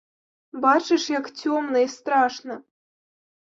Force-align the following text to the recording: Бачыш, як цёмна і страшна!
Бачыш, 0.63 1.03
як 1.19 1.29
цёмна 1.43 1.85
і 1.87 1.93
страшна! 1.99 2.61